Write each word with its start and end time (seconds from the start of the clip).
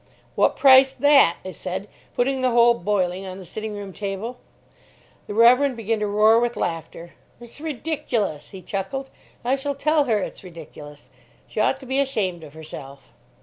"What 0.33 0.55
price 0.55 0.95
that?" 0.95 1.37
I 1.45 1.51
said, 1.51 1.87
putting 2.15 2.41
the 2.41 2.49
whole 2.49 2.73
boiling 2.73 3.27
on 3.27 3.37
the 3.37 3.45
sitting 3.45 3.75
room 3.75 3.93
table. 3.93 4.39
The 5.27 5.35
Reverend 5.35 5.77
began 5.77 5.99
to 5.99 6.07
roar 6.07 6.39
with 6.39 6.57
laughter. 6.57 7.13
"It's 7.39 7.61
ridiculous," 7.61 8.49
he 8.49 8.63
chuckled. 8.63 9.11
"I 9.45 9.55
shall 9.55 9.75
tell 9.75 10.05
her 10.05 10.17
it's 10.17 10.43
ridiculous. 10.43 11.11
She 11.45 11.59
ought 11.59 11.79
to 11.81 11.85
be 11.85 11.99
ashamed 11.99 12.43
of 12.43 12.55
herself." 12.55 13.09